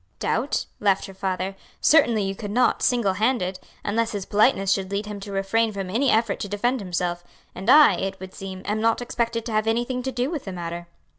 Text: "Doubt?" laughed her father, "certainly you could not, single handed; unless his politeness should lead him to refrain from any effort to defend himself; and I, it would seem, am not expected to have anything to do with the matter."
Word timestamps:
"Doubt?" 0.17 0.65
laughed 0.79 1.05
her 1.05 1.13
father, 1.13 1.55
"certainly 1.79 2.23
you 2.23 2.33
could 2.33 2.49
not, 2.49 2.81
single 2.81 3.13
handed; 3.13 3.59
unless 3.85 4.13
his 4.13 4.25
politeness 4.25 4.71
should 4.71 4.89
lead 4.89 5.05
him 5.05 5.19
to 5.19 5.31
refrain 5.31 5.71
from 5.71 5.91
any 5.91 6.09
effort 6.09 6.39
to 6.39 6.49
defend 6.49 6.79
himself; 6.79 7.23
and 7.53 7.69
I, 7.69 7.93
it 7.97 8.19
would 8.19 8.33
seem, 8.33 8.63
am 8.65 8.81
not 8.81 8.99
expected 9.03 9.45
to 9.45 9.51
have 9.51 9.67
anything 9.67 10.01
to 10.01 10.11
do 10.11 10.31
with 10.31 10.45
the 10.45 10.53
matter." 10.53 10.87